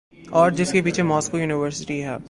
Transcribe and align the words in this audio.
اورجس 0.31 0.71
کے 0.71 0.81
پیچھے 0.81 1.03
Moscow 1.03 1.37
university 1.37 2.03
ہے۔ 2.03 2.15